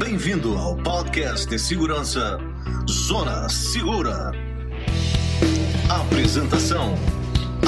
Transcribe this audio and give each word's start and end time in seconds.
Bem-vindo 0.00 0.56
ao 0.56 0.74
podcast 0.78 1.46
de 1.46 1.58
segurança 1.58 2.38
Zona 2.88 3.46
Segura. 3.50 4.32
Apresentação: 5.90 6.94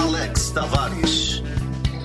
Alex 0.01 0.51
Tavares. 0.51 1.43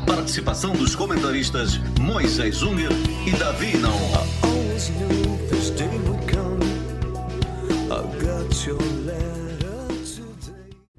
Participação 0.06 0.74
dos 0.74 0.98
comentaristas 0.98 1.78
Moisés 2.02 2.62
Unger 2.62 2.92
e 3.26 3.32
Davi 3.40 3.78
Naon. 3.78 4.12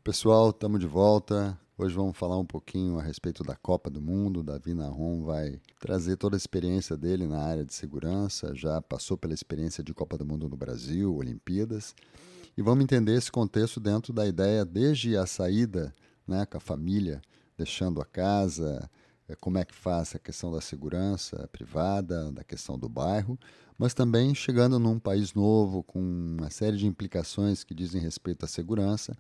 Pessoal, 0.02 0.48
estamos 0.48 0.80
de 0.80 0.86
volta. 0.86 1.67
Hoje 1.80 1.94
vamos 1.94 2.18
falar 2.18 2.36
um 2.36 2.44
pouquinho 2.44 2.98
a 2.98 3.02
respeito 3.02 3.44
da 3.44 3.54
Copa 3.54 3.88
do 3.88 4.00
Mundo. 4.00 4.42
Davi 4.42 4.74
Nahon 4.74 5.22
vai 5.22 5.60
trazer 5.78 6.16
toda 6.16 6.34
a 6.34 6.36
experiência 6.36 6.96
dele 6.96 7.24
na 7.24 7.38
área 7.40 7.64
de 7.64 7.72
segurança, 7.72 8.52
já 8.52 8.82
passou 8.82 9.16
pela 9.16 9.32
experiência 9.32 9.84
de 9.84 9.94
Copa 9.94 10.18
do 10.18 10.26
Mundo 10.26 10.48
no 10.48 10.56
Brasil, 10.56 11.14
Olimpíadas. 11.14 11.94
E 12.56 12.62
vamos 12.62 12.82
entender 12.82 13.14
esse 13.14 13.30
contexto 13.30 13.78
dentro 13.78 14.12
da 14.12 14.26
ideia 14.26 14.64
desde 14.64 15.16
a 15.16 15.24
saída 15.24 15.94
né, 16.26 16.44
com 16.46 16.56
a 16.56 16.60
família, 16.60 17.22
deixando 17.56 18.00
a 18.00 18.04
casa, 18.04 18.90
eh, 19.28 19.36
como 19.36 19.58
é 19.58 19.64
que 19.64 19.72
faz 19.72 20.16
a 20.16 20.18
questão 20.18 20.50
da 20.50 20.60
segurança 20.60 21.48
privada, 21.52 22.32
da 22.32 22.42
questão 22.42 22.76
do 22.76 22.88
bairro, 22.88 23.38
mas 23.78 23.94
também 23.94 24.34
chegando 24.34 24.80
num 24.80 24.98
país 24.98 25.32
novo, 25.32 25.84
com 25.84 26.00
uma 26.00 26.50
série 26.50 26.76
de 26.76 26.88
implicações 26.88 27.62
que 27.62 27.72
dizem 27.72 28.00
respeito 28.00 28.44
à 28.44 28.48
segurança 28.48 29.16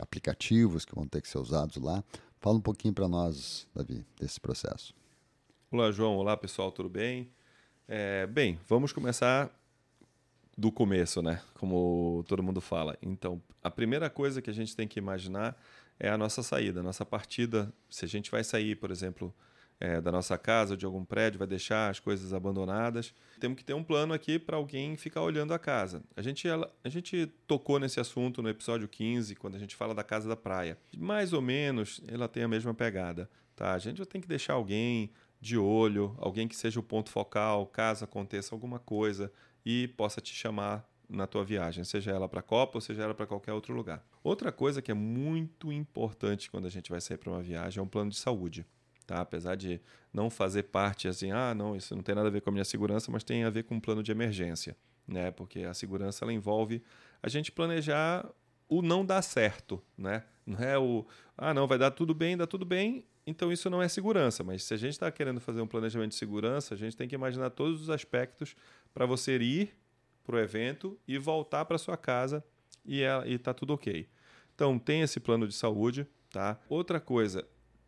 aplicativos 0.00 0.84
que 0.84 0.94
vão 0.94 1.06
ter 1.06 1.20
que 1.20 1.28
ser 1.28 1.38
usados 1.38 1.76
lá. 1.76 2.02
Fala 2.40 2.56
um 2.56 2.60
pouquinho 2.60 2.94
para 2.94 3.06
nós, 3.06 3.66
Davi, 3.74 4.04
desse 4.18 4.40
processo. 4.40 4.94
Olá, 5.70 5.92
João. 5.92 6.16
Olá, 6.16 6.36
pessoal, 6.36 6.72
tudo 6.72 6.88
bem? 6.88 7.30
É, 7.86 8.26
bem, 8.26 8.58
vamos 8.68 8.92
começar 8.92 9.50
do 10.56 10.72
começo, 10.72 11.22
né? 11.22 11.42
Como 11.54 12.24
todo 12.26 12.42
mundo 12.42 12.60
fala. 12.60 12.96
Então, 13.02 13.40
a 13.62 13.70
primeira 13.70 14.10
coisa 14.10 14.42
que 14.42 14.50
a 14.50 14.52
gente 14.52 14.74
tem 14.74 14.88
que 14.88 14.98
imaginar 14.98 15.56
é 15.98 16.08
a 16.08 16.16
nossa 16.16 16.42
saída, 16.42 16.80
a 16.80 16.82
nossa 16.82 17.04
partida. 17.04 17.72
Se 17.88 18.04
a 18.04 18.08
gente 18.08 18.30
vai 18.30 18.42
sair, 18.42 18.76
por 18.76 18.90
exemplo, 18.90 19.34
é, 19.80 19.98
da 19.98 20.12
nossa 20.12 20.36
casa 20.36 20.76
de 20.76 20.84
algum 20.84 21.04
prédio, 21.04 21.38
vai 21.38 21.48
deixar 21.48 21.88
as 21.88 21.98
coisas 21.98 22.34
abandonadas. 22.34 23.14
Temos 23.40 23.56
que 23.56 23.64
ter 23.64 23.72
um 23.72 23.82
plano 23.82 24.12
aqui 24.12 24.38
para 24.38 24.58
alguém 24.58 24.94
ficar 24.94 25.22
olhando 25.22 25.54
a 25.54 25.58
casa. 25.58 26.02
A 26.14 26.20
gente, 26.20 26.46
ela, 26.46 26.70
a 26.84 26.88
gente 26.90 27.26
tocou 27.46 27.78
nesse 27.80 27.98
assunto 27.98 28.42
no 28.42 28.50
episódio 28.50 28.86
15, 28.86 29.34
quando 29.36 29.54
a 29.54 29.58
gente 29.58 29.74
fala 29.74 29.94
da 29.94 30.04
casa 30.04 30.28
da 30.28 30.36
praia. 30.36 30.76
Mais 30.94 31.32
ou 31.32 31.40
menos 31.40 32.02
ela 32.06 32.28
tem 32.28 32.42
a 32.42 32.48
mesma 32.48 32.74
pegada. 32.74 33.28
Tá? 33.56 33.72
A 33.72 33.78
gente 33.78 34.04
tem 34.04 34.20
que 34.20 34.28
deixar 34.28 34.52
alguém 34.52 35.10
de 35.40 35.56
olho, 35.56 36.14
alguém 36.18 36.46
que 36.46 36.54
seja 36.54 36.78
o 36.78 36.82
ponto 36.82 37.08
focal, 37.08 37.66
caso 37.66 38.04
aconteça 38.04 38.54
alguma 38.54 38.78
coisa 38.78 39.32
e 39.64 39.88
possa 39.88 40.20
te 40.20 40.34
chamar 40.34 40.86
na 41.08 41.26
tua 41.26 41.42
viagem, 41.42 41.82
seja 41.82 42.12
ela 42.12 42.28
para 42.28 42.40
a 42.40 42.42
Copa 42.42 42.76
ou 42.76 42.80
seja 42.80 43.02
ela 43.02 43.14
para 43.14 43.26
qualquer 43.26 43.52
outro 43.52 43.74
lugar. 43.74 44.04
Outra 44.22 44.52
coisa 44.52 44.80
que 44.80 44.90
é 44.90 44.94
muito 44.94 45.72
importante 45.72 46.50
quando 46.50 46.66
a 46.66 46.70
gente 46.70 46.90
vai 46.90 47.00
sair 47.00 47.16
para 47.16 47.30
uma 47.30 47.42
viagem 47.42 47.80
é 47.80 47.82
um 47.82 47.88
plano 47.88 48.10
de 48.10 48.16
saúde. 48.16 48.66
Tá? 49.10 49.22
Apesar 49.22 49.56
de 49.56 49.80
não 50.12 50.30
fazer 50.30 50.62
parte 50.62 51.08
assim, 51.08 51.32
ah, 51.32 51.52
não, 51.52 51.74
isso 51.74 51.96
não 51.96 52.02
tem 52.02 52.14
nada 52.14 52.28
a 52.28 52.30
ver 52.30 52.42
com 52.42 52.50
a 52.50 52.52
minha 52.52 52.64
segurança, 52.64 53.10
mas 53.10 53.24
tem 53.24 53.42
a 53.42 53.50
ver 53.50 53.64
com 53.64 53.74
um 53.74 53.80
plano 53.80 54.04
de 54.04 54.12
emergência, 54.12 54.76
né? 55.04 55.32
Porque 55.32 55.64
a 55.64 55.74
segurança 55.74 56.24
ela 56.24 56.32
envolve 56.32 56.80
a 57.20 57.28
gente 57.28 57.50
planejar 57.50 58.24
o 58.68 58.80
não 58.80 59.04
dar 59.04 59.20
certo, 59.22 59.82
né? 59.98 60.22
Não 60.46 60.64
é 60.64 60.78
o, 60.78 61.04
ah, 61.36 61.52
não, 61.52 61.66
vai 61.66 61.76
dar 61.76 61.90
tudo 61.90 62.14
bem, 62.14 62.36
dá 62.36 62.46
tudo 62.46 62.64
bem, 62.64 63.04
então 63.26 63.50
isso 63.50 63.68
não 63.68 63.82
é 63.82 63.88
segurança. 63.88 64.44
Mas 64.44 64.62
se 64.62 64.74
a 64.74 64.76
gente 64.76 64.92
está 64.92 65.10
querendo 65.10 65.40
fazer 65.40 65.60
um 65.60 65.66
planejamento 65.66 66.10
de 66.10 66.16
segurança, 66.16 66.74
a 66.74 66.76
gente 66.76 66.96
tem 66.96 67.08
que 67.08 67.14
imaginar 67.16 67.50
todos 67.50 67.82
os 67.82 67.90
aspectos 67.90 68.54
para 68.94 69.06
você 69.06 69.36
ir 69.38 69.76
para 70.22 70.36
o 70.36 70.38
evento 70.38 70.96
e 71.08 71.18
voltar 71.18 71.64
para 71.64 71.78
sua 71.78 71.96
casa 71.96 72.44
e 72.86 73.02
está 73.26 73.52
tudo 73.52 73.74
ok. 73.74 74.08
Então 74.54 74.78
tem 74.78 75.00
esse 75.00 75.18
plano 75.18 75.48
de 75.48 75.54
saúde, 75.54 76.06
tá? 76.30 76.60
Outra 76.68 77.00
coisa, 77.00 77.44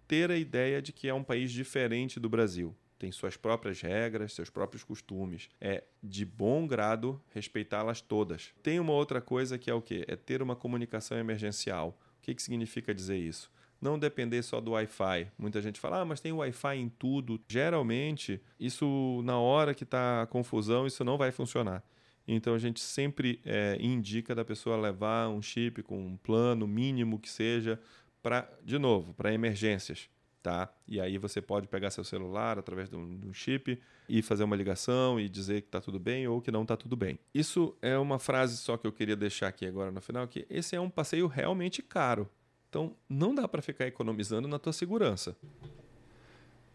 ter 0.06 0.30
a 0.30 0.36
ideia 0.36 0.80
de 0.82 0.92
que 0.92 1.08
é 1.08 1.14
um 1.14 1.24
país 1.24 1.50
diferente 1.50 2.20
do 2.20 2.28
Brasil. 2.28 2.74
Tem 2.98 3.10
suas 3.10 3.36
próprias 3.36 3.80
regras, 3.80 4.32
seus 4.32 4.48
próprios 4.48 4.84
costumes. 4.84 5.48
É 5.60 5.82
de 6.02 6.24
bom 6.24 6.66
grado 6.66 7.20
respeitá-las 7.34 8.00
todas. 8.00 8.54
Tem 8.62 8.78
uma 8.78 8.92
outra 8.92 9.20
coisa 9.20 9.58
que 9.58 9.68
é 9.68 9.74
o 9.74 9.82
quê? 9.82 10.04
É 10.06 10.14
ter 10.14 10.40
uma 10.40 10.54
comunicação 10.54 11.18
emergencial. 11.18 11.98
O 12.18 12.22
que, 12.22 12.34
que 12.34 12.42
significa 12.42 12.94
dizer 12.94 13.16
isso? 13.16 13.50
não 13.82 13.98
depender 13.98 14.40
só 14.42 14.60
do 14.60 14.70
Wi-Fi. 14.70 15.26
Muita 15.36 15.60
gente 15.60 15.80
fala, 15.80 16.00
ah, 16.00 16.04
mas 16.04 16.20
tem 16.20 16.32
Wi-Fi 16.32 16.76
em 16.76 16.88
tudo. 16.88 17.40
Geralmente, 17.48 18.40
isso 18.58 19.20
na 19.24 19.36
hora 19.36 19.74
que 19.74 19.82
está 19.82 20.22
a 20.22 20.26
confusão, 20.26 20.86
isso 20.86 21.04
não 21.04 21.18
vai 21.18 21.32
funcionar. 21.32 21.82
Então 22.26 22.54
a 22.54 22.58
gente 22.58 22.78
sempre 22.78 23.40
é, 23.44 23.76
indica 23.80 24.34
da 24.36 24.44
pessoa 24.44 24.76
levar 24.76 25.28
um 25.28 25.42
chip 25.42 25.82
com 25.82 25.98
um 25.98 26.16
plano 26.16 26.66
mínimo 26.68 27.18
que 27.18 27.28
seja 27.28 27.80
para, 28.22 28.48
de 28.62 28.78
novo, 28.78 29.12
para 29.14 29.32
emergências. 29.32 30.08
Tá? 30.42 30.72
E 30.88 31.00
aí 31.00 31.18
você 31.18 31.40
pode 31.40 31.68
pegar 31.68 31.90
seu 31.92 32.02
celular 32.02 32.58
através 32.58 32.90
de 32.90 32.96
um, 32.96 33.16
de 33.16 33.28
um 33.28 33.32
chip 33.32 33.80
e 34.08 34.22
fazer 34.22 34.42
uma 34.42 34.56
ligação 34.56 35.20
e 35.20 35.28
dizer 35.28 35.62
que 35.62 35.68
está 35.68 35.80
tudo 35.80 36.00
bem 36.00 36.26
ou 36.26 36.40
que 36.40 36.50
não 36.50 36.62
está 36.62 36.76
tudo 36.76 36.96
bem. 36.96 37.16
Isso 37.32 37.76
é 37.80 37.96
uma 37.96 38.18
frase 38.18 38.56
só 38.56 38.76
que 38.76 38.84
eu 38.84 38.92
queria 38.92 39.14
deixar 39.14 39.46
aqui 39.46 39.64
agora 39.64 39.92
no 39.92 40.00
final, 40.00 40.26
que 40.26 40.44
esse 40.50 40.74
é 40.74 40.80
um 40.80 40.90
passeio 40.90 41.28
realmente 41.28 41.80
caro. 41.80 42.28
Então 42.68 42.96
não 43.08 43.32
dá 43.32 43.46
para 43.46 43.62
ficar 43.62 43.86
economizando 43.86 44.48
na 44.48 44.58
tua 44.58 44.72
segurança. 44.72 45.36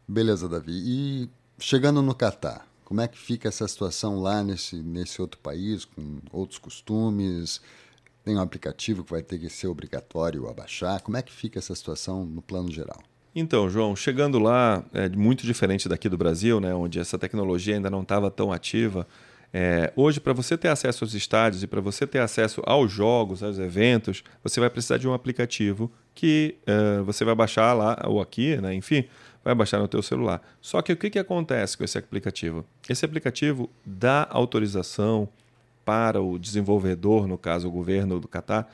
Beleza, 0.08 0.48
Davi. 0.48 0.72
E 0.72 1.30
chegando 1.60 2.02
no 2.02 2.16
Catar, 2.16 2.66
como 2.86 3.02
é 3.02 3.08
que 3.10 3.18
fica 3.18 3.50
essa 3.50 3.68
situação 3.68 4.22
lá 4.22 4.42
nesse, 4.42 4.78
nesse 4.78 5.22
outro 5.22 5.42
país, 5.42 5.84
com 5.84 6.20
outros 6.32 6.58
costumes? 6.58 7.62
Tem 8.28 8.36
um 8.36 8.42
aplicativo 8.42 9.06
que 9.06 9.12
vai 9.12 9.24
ter 9.24 9.40
que 9.40 9.50
ser 9.50 9.68
obrigatório 9.68 10.50
a 10.50 10.54
baixar. 10.54 11.00
Como 11.00 11.16
é 11.16 11.22
que 11.22 11.32
fica 11.32 11.60
essa 11.60 11.74
situação 11.74 12.26
no 12.26 12.42
plano 12.42 12.70
geral? 12.70 13.02
Então, 13.34 13.70
João, 13.70 13.96
chegando 13.96 14.38
lá, 14.38 14.84
é 14.94 15.08
muito 15.08 15.46
diferente 15.46 15.88
daqui 15.88 16.10
do 16.10 16.18
Brasil, 16.18 16.60
né, 16.60 16.76
onde 16.76 17.00
essa 17.00 17.18
tecnologia 17.18 17.76
ainda 17.76 17.90
não 17.90 18.02
estava 18.02 18.30
tão 18.30 18.52
ativa. 18.52 19.08
É, 19.54 19.94
hoje, 19.96 20.20
para 20.20 20.34
você 20.34 20.58
ter 20.58 20.68
acesso 20.68 21.06
aos 21.06 21.14
estádios 21.14 21.64
e 21.64 21.68
para 21.68 21.80
você 21.80 22.06
ter 22.06 22.20
acesso 22.20 22.62
aos 22.66 22.92
jogos, 22.92 23.42
aos 23.42 23.60
eventos, 23.60 24.26
você 24.44 24.60
vai 24.60 24.70
precisar 24.70 24.98
de 24.98 25.08
um 25.08 25.14
aplicativo 25.14 25.90
que 26.14 26.58
uh, 26.68 27.06
você 27.06 27.24
vai 27.24 27.34
baixar 27.34 27.72
lá 27.72 27.98
ou 28.04 28.20
aqui, 28.20 28.58
né, 28.58 28.74
enfim, 28.74 29.06
vai 29.42 29.56
baixar 29.56 29.80
no 29.80 29.88
teu 29.88 30.02
celular. 30.02 30.42
Só 30.60 30.82
que 30.82 30.92
o 30.92 30.98
que, 30.98 31.10
que 31.10 31.20
acontece 31.20 31.78
com 31.78 31.86
esse 31.86 31.98
aplicativo? 31.98 32.66
Esse 32.90 33.06
aplicativo 33.06 33.70
dá 33.86 34.28
autorização 34.30 35.30
para 35.88 36.22
o 36.22 36.38
desenvolvedor, 36.38 37.30
no 37.30 37.38
caso 37.38 37.70
o 37.70 37.72
governo 37.72 38.20
do 38.20 38.28
Catar, 38.28 38.70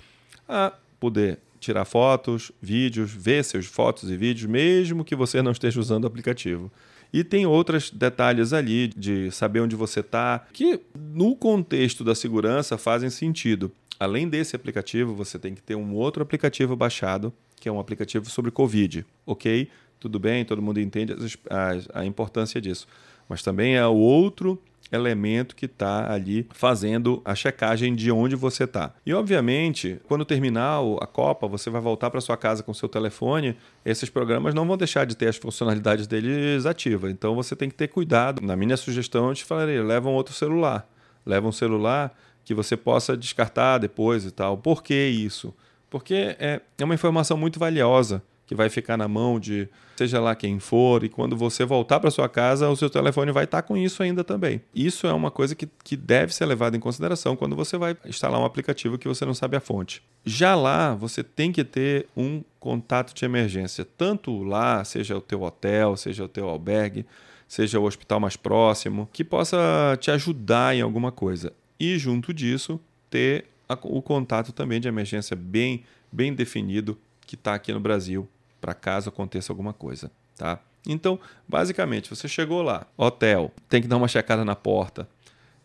a 0.50 0.74
poder 1.00 1.38
tirar 1.60 1.86
fotos, 1.86 2.52
vídeos, 2.60 3.12
ver 3.12 3.44
seus 3.44 3.68
fotos 3.68 4.10
e 4.10 4.18
vídeos, 4.18 4.50
mesmo 4.50 5.06
que 5.06 5.16
você 5.16 5.40
não 5.40 5.52
esteja 5.52 5.80
usando 5.80 6.06
o 6.06 6.08
aplicativo. 6.08 6.72
E 7.14 7.24
tem 7.24 7.46
outros 7.46 7.92
detalhes 7.92 8.52
ali 8.52 8.88
de 8.88 9.30
saber 9.30 9.60
onde 9.60 9.76
você 9.76 10.00
está, 10.00 10.44
que 10.52 10.80
no 10.96 11.36
contexto 11.36 12.04
da 12.04 12.16
segurança 12.16 12.80
fazem 12.80 13.12
sentido. 13.12 13.72
Além 14.00 14.28
desse 14.28 14.56
aplicativo, 14.56 15.14
você 15.14 15.38
tem 15.38 15.54
que 15.54 15.62
ter 15.62 15.76
um 15.76 15.94
outro 15.94 16.24
aplicativo 16.24 16.76
baixado, 16.76 17.32
que 17.60 17.70
é 17.70 17.72
um 17.72 17.80
aplicativo 17.80 18.28
sobre 18.28 18.50
Covid, 18.50 19.06
ok? 19.24 19.70
Tudo 20.00 20.18
bem, 20.18 20.44
todo 20.44 20.64
mundo 20.64 20.80
entende 20.80 21.14
a, 21.48 22.00
a 22.02 22.06
importância 22.06 22.60
disso. 22.60 22.88
Mas 23.30 23.44
também 23.44 23.76
é 23.76 23.86
o 23.86 23.94
outro 23.94 24.60
elemento 24.96 25.56
que 25.56 25.66
está 25.66 26.12
ali 26.12 26.48
fazendo 26.54 27.22
a 27.26 27.36
checagem 27.36 27.96
de 27.96 28.12
onde 28.12 28.36
você 28.36 28.64
está. 28.64 28.94
E 29.06 29.14
obviamente, 29.14 30.00
quando 30.08 30.26
terminar 30.26 30.80
a 31.02 31.08
Copa, 31.08 31.48
você 31.48 31.70
vai 31.70 31.82
voltar 31.82 32.10
para 32.10 32.22
sua 32.22 32.38
casa 32.38 32.64
com 32.64 32.74
seu 32.74 32.88
telefone, 32.88 33.56
esses 33.86 34.10
programas 34.10 34.54
não 34.54 34.66
vão 34.66 34.78
deixar 34.78 35.06
de 35.06 35.16
ter 35.16 35.28
as 35.28 35.38
funcionalidades 35.38 36.08
deles 36.08 36.66
ativas. 36.66 37.12
Então 37.12 37.36
você 37.36 37.56
tem 37.56 37.70
que 37.70 37.76
ter 37.76 37.88
cuidado. 37.88 38.42
Na 38.42 38.56
minha 38.56 38.78
sugestão, 38.78 39.30
eu 39.30 39.36
te 39.36 39.44
falaria, 39.44 39.84
leva 39.84 40.10
um 40.10 40.14
outro 40.14 40.34
celular. 40.34 40.88
Leva 41.26 41.48
um 41.48 41.52
celular 41.52 42.14
que 42.44 42.54
você 42.54 42.76
possa 42.76 43.16
descartar 43.16 43.78
depois 43.78 44.26
e 44.26 44.32
tal. 44.32 44.58
Por 44.58 44.84
que 44.84 44.94
isso? 44.94 45.54
Porque 45.90 46.36
é, 46.40 46.62
é 46.78 46.84
uma 46.84 46.96
informação 46.96 47.38
muito 47.38 47.60
valiosa 47.60 48.22
que 48.46 48.56
vai 48.56 48.70
ficar 48.70 48.98
na 48.98 49.08
mão 49.08 49.40
de 49.40 49.68
seja 49.96 50.20
lá 50.20 50.36
quem 50.36 50.60
for, 50.60 51.04
e 51.04 51.10
quando 51.10 51.36
você 51.36 51.64
voltar 51.64 52.00
para 52.00 52.12
sua 52.12 52.28
casa, 52.28 52.70
o 52.70 52.76
seu 52.76 52.90
telefone 52.90 53.32
vai 53.32 53.44
estar 53.44 53.62
tá 53.62 53.68
com 53.68 53.78
isso 53.78 54.02
ainda 54.02 54.24
também. 54.24 54.62
Isso 54.74 55.08
é 55.08 55.14
uma 55.14 55.30
coisa 55.30 55.56
que, 55.56 55.68
que 55.84 55.96
deve 55.96 56.34
ser 56.34 56.46
levada 56.46 56.76
em 56.76 56.80
consideração 56.80 57.36
quando 57.36 57.56
você 57.56 57.78
vai 57.78 57.96
instalar 58.06 58.40
um 58.40 58.46
aplicativo 58.46 58.98
que 58.98 59.08
você 59.08 59.26
não 59.26 59.34
sabe 59.34 59.56
a 59.56 59.60
fonte. 59.60 60.02
Já 60.26 60.56
lá, 60.56 60.96
você 60.96 61.24
tem 61.24 61.52
que 61.52 61.64
ter 61.64 62.08
um 62.18 62.44
contato 62.60 63.14
de 63.14 63.24
emergência, 63.24 63.86
tanto 63.86 64.44
lá, 64.44 64.84
seja 64.84 65.18
o 65.18 65.22
teu 65.22 65.42
hotel, 65.44 65.96
seja 65.96 66.24
o 66.24 66.28
teu 66.28 66.50
albergue, 66.50 67.06
seja 67.48 67.80
o 67.80 67.84
hospital 67.84 68.20
mais 68.20 68.36
próximo, 68.36 69.08
que 69.14 69.24
possa 69.24 69.98
te 70.00 70.10
ajudar 70.10 70.76
em 70.76 70.82
alguma 70.82 71.12
coisa. 71.12 71.54
E 71.80 71.98
junto 71.98 72.34
disso, 72.34 72.80
ter 73.10 73.46
o 73.84 74.02
contato 74.02 74.52
também 74.52 74.80
de 74.80 74.88
emergência 74.88 75.36
bem, 75.36 75.84
bem 76.12 76.34
definido 76.34 76.98
que 77.34 77.36
está 77.36 77.56
aqui 77.56 77.74
no 77.74 77.80
Brasil 77.80 78.30
para 78.62 78.76
caso 78.76 79.10
aconteça 79.10 79.52
alguma 79.52 79.74
coisa, 79.74 80.12
tá? 80.38 80.60
Então, 80.88 81.20
basicamente, 81.48 82.08
você 82.08 82.28
chegou 82.28 82.62
lá, 82.62 82.86
hotel, 82.96 83.52
tem 83.68 83.82
que 83.82 83.88
dar 83.88 83.98
uma 83.98 84.08
checada 84.08 84.46
na 84.46 84.56
porta. 84.56 85.08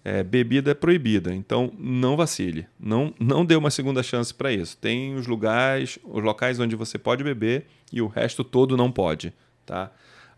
é, 0.03 0.23
bebida 0.23 0.71
é 0.71 0.75
proibida, 0.75 1.35
então 1.35 1.71
não 1.79 2.17
vacile, 2.17 2.67
não, 2.81 3.13
não 3.21 3.45
dê 3.45 3.55
uma 3.55 3.71
segunda 3.71 4.03
chance 4.03 4.33
para 4.33 4.51
isso. 4.51 4.79
Tem 4.79 5.15
os 5.15 5.27
lugares, 5.27 5.99
os 6.03 6.25
locais 6.25 6.59
onde 6.59 6.75
você 6.75 6.97
pode 6.97 7.23
beber 7.23 7.67
e 7.93 8.01
o 8.01 8.07
resto 8.07 8.43
todo 8.43 8.75
não 8.75 8.91
pode, 8.91 9.35
tá? 9.67 9.91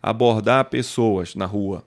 Abordar 0.03 0.65
pessoas 0.65 1.35
na 1.35 1.45
rua 1.45 1.85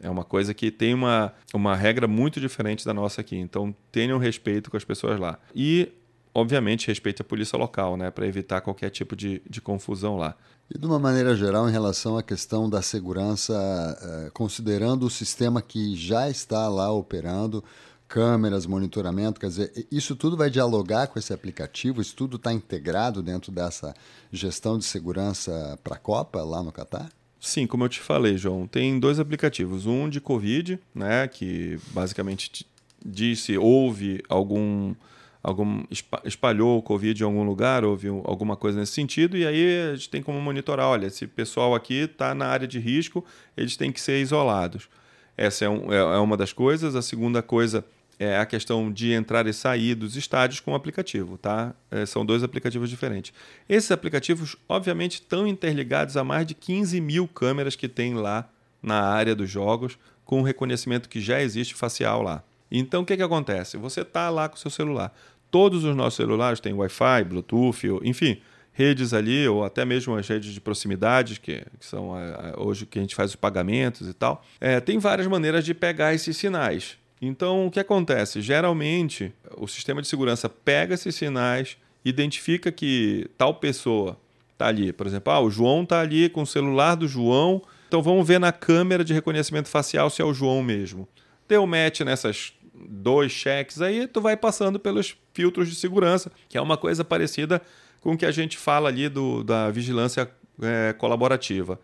é 0.00 0.08
uma 0.08 0.24
coisa 0.24 0.54
que 0.54 0.70
tem 0.70 0.94
uma, 0.94 1.34
uma 1.52 1.76
regra 1.76 2.08
muito 2.08 2.40
diferente 2.40 2.86
da 2.86 2.94
nossa 2.94 3.20
aqui, 3.20 3.36
então 3.36 3.74
tenham 3.92 4.18
respeito 4.18 4.70
com 4.70 4.76
as 4.78 4.84
pessoas 4.84 5.20
lá. 5.20 5.38
E 5.54 5.92
obviamente 6.38 6.86
respeite 6.86 7.22
a 7.22 7.24
polícia 7.24 7.58
local, 7.58 7.96
né, 7.96 8.10
para 8.10 8.26
evitar 8.26 8.60
qualquer 8.60 8.90
tipo 8.90 9.14
de, 9.14 9.42
de 9.48 9.60
confusão 9.60 10.16
lá. 10.16 10.36
E 10.74 10.78
de 10.78 10.86
uma 10.86 10.98
maneira 10.98 11.34
geral, 11.34 11.68
em 11.68 11.72
relação 11.72 12.18
à 12.18 12.22
questão 12.22 12.68
da 12.68 12.82
segurança, 12.82 13.54
eh, 14.02 14.30
considerando 14.34 15.06
o 15.06 15.10
sistema 15.10 15.62
que 15.62 15.96
já 15.96 16.28
está 16.28 16.68
lá 16.68 16.92
operando, 16.92 17.64
câmeras, 18.06 18.66
monitoramento, 18.66 19.40
quer 19.40 19.48
dizer, 19.48 19.86
isso 19.90 20.14
tudo 20.14 20.36
vai 20.36 20.50
dialogar 20.50 21.06
com 21.08 21.18
esse 21.18 21.32
aplicativo? 21.32 22.00
Isso 22.00 22.14
tudo 22.14 22.36
está 22.36 22.52
integrado 22.52 23.22
dentro 23.22 23.52
dessa 23.52 23.94
gestão 24.32 24.78
de 24.78 24.84
segurança 24.84 25.78
para 25.82 25.96
a 25.96 25.98
Copa 25.98 26.42
lá 26.42 26.62
no 26.62 26.72
Catar? 26.72 27.10
Sim, 27.40 27.66
como 27.66 27.84
eu 27.84 27.88
te 27.88 28.00
falei, 28.00 28.36
João, 28.36 28.66
tem 28.66 28.98
dois 28.98 29.20
aplicativos. 29.20 29.86
Um 29.86 30.08
de 30.08 30.20
Covid, 30.20 30.78
né, 30.94 31.28
que 31.28 31.78
basicamente 31.92 32.66
diz 33.04 33.40
se 33.40 33.56
houve 33.56 34.22
algum 34.28 34.94
algum 35.42 35.84
espalhou 36.24 36.78
o 36.78 36.82
Covid 36.82 37.22
em 37.22 37.24
algum 37.24 37.44
lugar, 37.44 37.84
houve 37.84 38.08
alguma 38.08 38.56
coisa 38.56 38.78
nesse 38.78 38.92
sentido, 38.92 39.36
e 39.36 39.46
aí 39.46 39.90
a 39.90 39.94
gente 39.94 40.10
tem 40.10 40.22
como 40.22 40.40
monitorar, 40.40 40.86
olha, 40.86 41.06
esse 41.06 41.26
pessoal 41.26 41.74
aqui 41.74 41.94
está 41.94 42.34
na 42.34 42.46
área 42.46 42.66
de 42.66 42.78
risco, 42.78 43.24
eles 43.56 43.76
têm 43.76 43.92
que 43.92 44.00
ser 44.00 44.20
isolados. 44.20 44.88
Essa 45.36 45.66
é, 45.66 45.68
um, 45.68 45.92
é, 45.92 45.96
é 45.96 46.18
uma 46.18 46.36
das 46.36 46.52
coisas. 46.52 46.96
A 46.96 47.02
segunda 47.02 47.40
coisa 47.40 47.84
é 48.18 48.36
a 48.36 48.44
questão 48.44 48.90
de 48.90 49.12
entrar 49.12 49.46
e 49.46 49.52
sair 49.52 49.94
dos 49.94 50.16
estádios 50.16 50.58
com 50.58 50.72
o 50.72 50.74
aplicativo, 50.74 51.38
tá? 51.38 51.72
É, 51.90 52.04
são 52.04 52.26
dois 52.26 52.42
aplicativos 52.42 52.90
diferentes. 52.90 53.32
Esses 53.68 53.92
aplicativos, 53.92 54.56
obviamente, 54.68 55.14
estão 55.14 55.46
interligados 55.46 56.16
a 56.16 56.24
mais 56.24 56.44
de 56.44 56.54
15 56.54 57.00
mil 57.00 57.28
câmeras 57.28 57.76
que 57.76 57.86
tem 57.88 58.14
lá 58.14 58.50
na 58.82 59.00
área 59.00 59.34
dos 59.34 59.48
jogos, 59.48 59.96
com 60.24 60.40
o 60.40 60.44
reconhecimento 60.44 61.08
que 61.08 61.20
já 61.20 61.40
existe 61.40 61.74
facial 61.74 62.20
lá. 62.20 62.42
Então, 62.70 63.02
o 63.02 63.06
que, 63.06 63.16
que 63.16 63.22
acontece? 63.22 63.76
Você 63.76 64.02
está 64.02 64.28
lá 64.30 64.48
com 64.48 64.56
o 64.56 64.58
seu 64.58 64.70
celular. 64.70 65.14
Todos 65.50 65.84
os 65.84 65.96
nossos 65.96 66.16
celulares 66.16 66.60
têm 66.60 66.74
Wi-Fi, 66.74 67.24
Bluetooth, 67.24 68.00
enfim, 68.02 68.40
redes 68.72 69.12
ali, 69.12 69.48
ou 69.48 69.64
até 69.64 69.84
mesmo 69.84 70.14
as 70.14 70.28
redes 70.28 70.52
de 70.52 70.60
proximidade, 70.60 71.40
que, 71.40 71.64
que 71.80 71.84
são 71.84 72.14
a, 72.14 72.52
a, 72.54 72.62
hoje 72.62 72.86
que 72.86 72.98
a 72.98 73.02
gente 73.02 73.14
faz 73.14 73.30
os 73.30 73.36
pagamentos 73.36 74.06
e 74.06 74.12
tal. 74.12 74.44
É, 74.60 74.78
tem 74.78 74.98
várias 74.98 75.26
maneiras 75.26 75.64
de 75.64 75.74
pegar 75.74 76.14
esses 76.14 76.36
sinais. 76.36 76.98
Então, 77.20 77.66
o 77.66 77.70
que 77.70 77.80
acontece? 77.80 78.40
Geralmente, 78.40 79.32
o 79.56 79.66
sistema 79.66 80.00
de 80.00 80.06
segurança 80.06 80.48
pega 80.48 80.94
esses 80.94 81.14
sinais, 81.14 81.76
identifica 82.04 82.70
que 82.70 83.28
tal 83.36 83.54
pessoa 83.54 84.16
está 84.52 84.68
ali. 84.68 84.92
Por 84.92 85.06
exemplo, 85.06 85.32
ah, 85.32 85.40
o 85.40 85.50
João 85.50 85.82
está 85.82 86.00
ali 86.00 86.28
com 86.28 86.42
o 86.42 86.46
celular 86.46 86.94
do 86.94 87.08
João. 87.08 87.60
Então, 87.88 88.02
vamos 88.02 88.26
ver 88.26 88.38
na 88.38 88.52
câmera 88.52 89.04
de 89.04 89.12
reconhecimento 89.12 89.68
facial 89.68 90.10
se 90.10 90.22
é 90.22 90.24
o 90.24 90.32
João 90.32 90.62
mesmo. 90.62 91.08
Deu 91.48 91.66
match 91.66 92.00
nessas 92.00 92.52
dois 92.88 93.32
cheques 93.32 93.80
aí, 93.80 94.06
tu 94.06 94.20
vai 94.20 94.36
passando 94.36 94.78
pelos 94.78 95.16
filtros 95.32 95.68
de 95.68 95.74
segurança, 95.74 96.30
que 96.48 96.58
é 96.58 96.60
uma 96.60 96.76
coisa 96.76 97.04
parecida 97.04 97.62
com 98.00 98.12
o 98.12 98.18
que 98.18 98.26
a 98.26 98.30
gente 98.30 98.56
fala 98.56 98.88
ali 98.88 99.08
do, 99.08 99.42
da 99.42 99.70
vigilância 99.70 100.30
é, 100.62 100.92
colaborativa. 100.92 101.80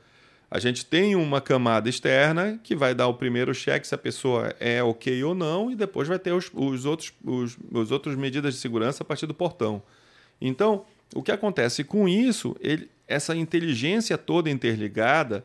A 0.51 0.61
gente 0.61 0.87
tem 0.87 1.17
uma 1.17 1.41
camada 1.41 1.89
externa 1.89 2.61
que 2.63 2.77
vai 2.77 2.95
dar 2.95 3.09
o 3.09 3.15
primeiro 3.15 3.53
cheque 3.53 3.89
se 3.89 3.95
a 3.95 3.99
pessoa 3.99 4.55
é 4.61 4.83
ok 4.83 5.25
ou 5.25 5.35
não, 5.35 5.71
e 5.71 5.75
depois 5.75 6.07
vai 6.07 6.19
ter 6.19 6.33
os, 6.33 6.51
os 6.55 6.85
outros 6.85 7.13
os, 7.25 7.57
os 7.73 7.91
outras 7.91 8.15
medidas 8.15 8.55
de 8.55 8.61
segurança 8.61 9.03
a 9.03 9.07
partir 9.07 9.27
do 9.27 9.35
portão. 9.35 9.83
Então, 10.41 10.85
o 11.15 11.23
que 11.23 11.33
acontece 11.33 11.83
com 11.83 12.09
isso, 12.09 12.57
ele, 12.61 12.89
essa 13.09 13.35
inteligência 13.35 14.17
toda 14.17 14.51
interligada, 14.51 15.45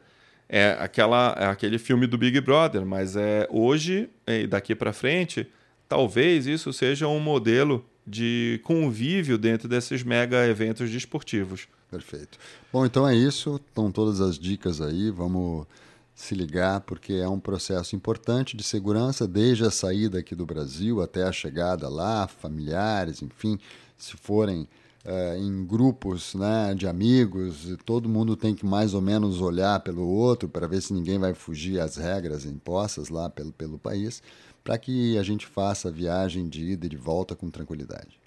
é 0.50 0.76
aquela 0.80 1.36
é 1.40 1.46
aquele 1.46 1.78
filme 1.78 2.08
do 2.08 2.18
Big 2.18 2.42
Brother, 2.42 2.86
mas 2.86 3.16
é 3.16 3.48
hoje 3.52 4.10
e 4.28 4.48
daqui 4.48 4.74
para 4.74 4.92
frente, 4.92 5.48
talvez 5.88 6.48
isso 6.48 6.74
seja 6.74 7.08
um 7.08 7.20
modelo 7.20 7.86
de 8.06 8.60
convívio 8.64 9.38
dentro 9.38 9.70
desses 9.70 10.04
mega 10.04 10.48
eventos 10.48 10.90
desportivos. 10.90 11.68
Perfeito. 11.92 12.40
Bom, 12.74 12.86
então 12.86 13.08
é 13.08 13.16
isso. 13.16 13.62
Estão 13.68 13.92
todas 13.92 14.20
as 14.20 14.38
dicas 14.38 14.82
aí. 14.82 15.12
Vamos 15.12 15.68
se 16.16 16.36
ligar, 16.36 16.82
porque 16.82 17.14
é 17.14 17.30
um 17.30 17.40
processo 17.40 17.96
importante 17.96 18.58
de 18.58 18.64
segurança, 18.64 19.28
desde 19.28 19.64
a 19.64 19.72
saída 19.72 20.20
aqui 20.20 20.36
do 20.36 20.46
Brasil 20.46 21.02
até 21.02 21.24
a 21.24 21.32
chegada 21.32 21.88
lá, 21.88 22.28
familiares, 22.28 23.22
enfim, 23.22 23.58
se 23.98 24.18
forem 24.18 24.68
uh, 25.06 25.38
em 25.38 25.66
grupos 25.66 26.36
né, 26.36 26.74
de 26.76 26.88
amigos, 26.88 27.68
todo 27.86 28.10
mundo 28.10 28.36
tem 28.36 28.54
que 28.54 28.66
mais 28.66 28.94
ou 28.94 29.02
menos 29.02 29.42
olhar 29.42 29.80
pelo 29.82 30.08
outro 30.08 30.48
para 30.50 30.68
ver 30.68 30.82
se 30.82 30.94
ninguém 30.94 31.18
vai 31.18 31.34
fugir 31.34 31.80
às 31.80 31.98
regras 31.98 32.46
impostas 32.46 33.10
lá 33.10 33.30
pelo, 33.30 33.52
pelo 33.52 33.78
país, 33.78 34.22
para 34.64 34.78
que 34.78 35.18
a 35.18 35.24
gente 35.24 35.48
faça 35.48 35.88
a 35.88 35.92
viagem 35.92 36.48
de 36.48 36.72
ida 36.72 36.86
e 36.86 36.90
de 36.90 36.98
volta 36.98 37.36
com 37.36 37.50
tranquilidade. 37.50 38.20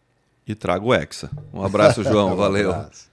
E 0.47 0.55
trago 0.55 0.89
o 0.89 0.95
Hexa. 0.95 1.31
Um 1.53 1.63
abraço, 1.63 2.03
João. 2.03 2.33
um 2.35 2.37
Valeu. 2.37 2.73
Abraço. 2.73 3.13